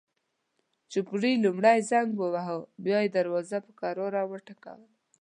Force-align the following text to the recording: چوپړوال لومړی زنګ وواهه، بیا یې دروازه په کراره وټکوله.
چوپړوال 0.91 1.35
لومړی 1.45 1.77
زنګ 1.91 2.09
وواهه، 2.15 2.57
بیا 2.85 2.97
یې 3.03 3.09
دروازه 3.17 3.57
په 3.65 3.71
کراره 3.79 4.21
وټکوله. 4.31 4.87